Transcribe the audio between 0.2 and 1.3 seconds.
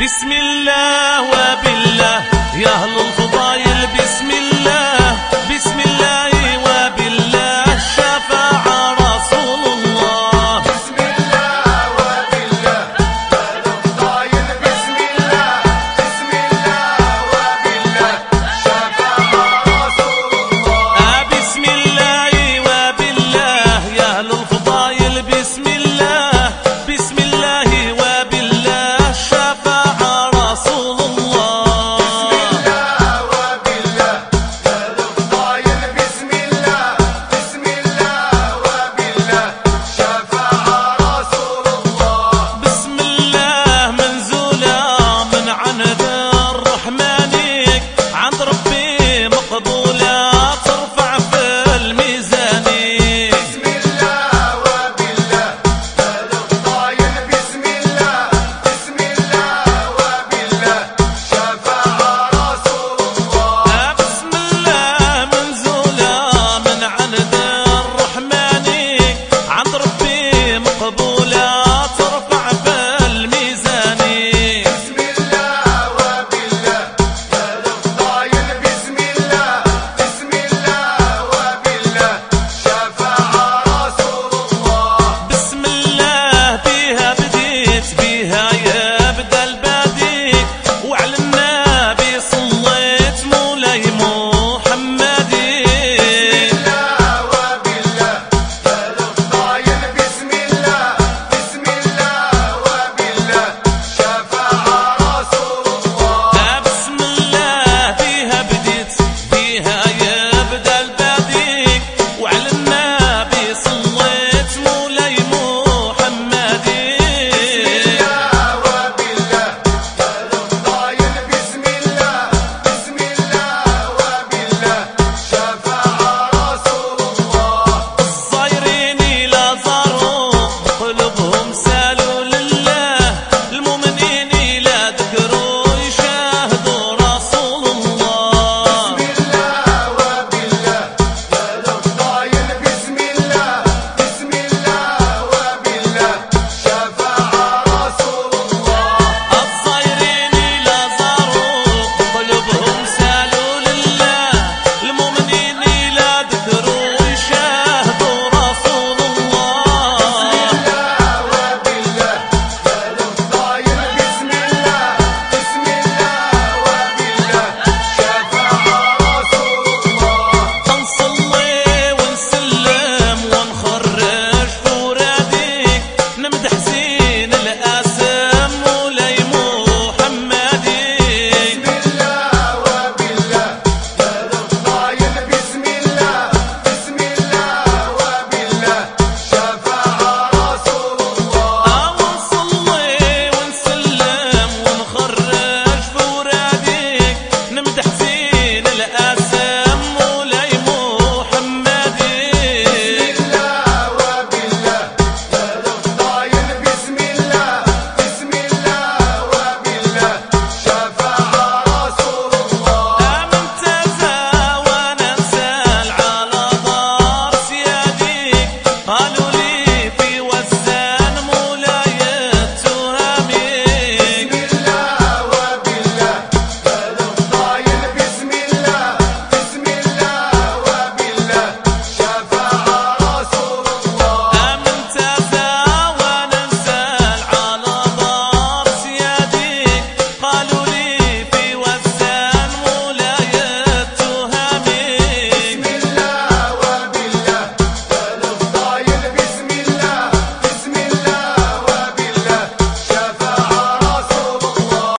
الله